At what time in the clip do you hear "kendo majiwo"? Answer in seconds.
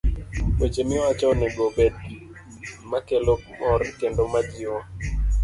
3.99-4.79